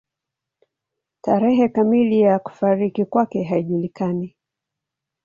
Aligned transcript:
Tarehe 1.21 1.69
kamili 1.69 2.21
ya 2.21 2.39
kufariki 2.39 3.05
kwake 3.05 3.43
haijulikani. 3.43 4.35